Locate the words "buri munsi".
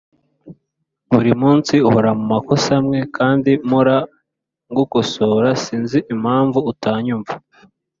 1.11-1.75